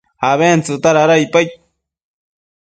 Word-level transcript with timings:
abentsëcta 0.29 0.89
dada 0.97 1.15
icpaid 1.25 1.49